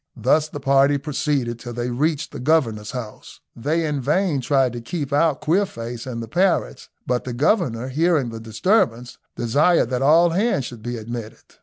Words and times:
Thus 0.17 0.49
the 0.49 0.59
party 0.59 0.97
proceeded 0.97 1.59
till 1.59 1.73
they 1.73 1.91
reached 1.91 2.31
the 2.31 2.39
governor's 2.39 2.89
house. 2.89 3.39
They 3.55 3.85
in 3.85 4.01
vain 4.01 4.41
tried 4.41 4.73
to 4.73 4.81
keep 4.81 5.13
out 5.13 5.41
Queerface 5.41 6.07
and 6.07 6.23
the 6.23 6.27
parrots, 6.27 6.89
but 7.05 7.23
the 7.23 7.33
governor, 7.33 7.87
hearing 7.89 8.29
the 8.29 8.39
disturbance, 8.39 9.19
desired 9.35 9.91
that 9.91 10.01
all 10.01 10.31
hands 10.31 10.65
should 10.65 10.81
be 10.81 10.97
admitted. 10.97 11.43